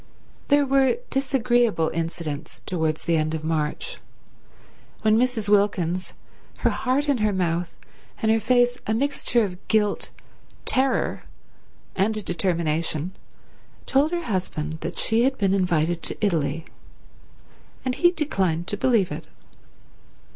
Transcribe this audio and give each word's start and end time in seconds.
There 0.47 0.65
were 0.65 0.97
disagreeable 1.11 1.91
incidents 1.93 2.63
towards 2.65 3.03
the 3.03 3.17
end 3.17 3.35
of 3.35 3.43
March, 3.43 3.99
when 5.03 5.15
Mrs. 5.15 5.47
Wilkins, 5.47 6.15
her 6.61 6.71
heart 6.71 7.07
in 7.07 7.19
her 7.19 7.31
mouth 7.31 7.77
and 8.19 8.31
her 8.31 8.39
face 8.39 8.79
a 8.87 8.95
mixture 8.95 9.43
of 9.43 9.67
guilt, 9.67 10.09
terror 10.65 11.25
and 11.95 12.15
determination, 12.25 13.15
told 13.85 14.09
her 14.09 14.23
husband 14.23 14.79
that 14.79 14.97
she 14.97 15.21
had 15.21 15.37
been 15.37 15.53
invited 15.53 16.01
to 16.01 16.17
Italy, 16.19 16.65
and 17.85 17.93
he 17.93 18.09
declined 18.09 18.65
to 18.69 18.77
believe 18.77 19.11
it. 19.11 19.27